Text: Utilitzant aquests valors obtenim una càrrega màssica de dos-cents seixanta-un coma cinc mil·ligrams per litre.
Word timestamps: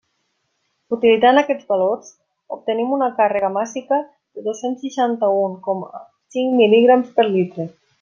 Utilitzant 0.95 1.39
aquests 1.41 1.67
valors 1.73 2.09
obtenim 2.57 2.97
una 2.97 3.11
càrrega 3.21 3.53
màssica 3.59 4.03
de 4.09 4.49
dos-cents 4.51 4.85
seixanta-un 4.87 5.57
coma 5.71 6.07
cinc 6.39 6.61
mil·ligrams 6.63 7.19
per 7.21 7.33
litre. 7.35 7.75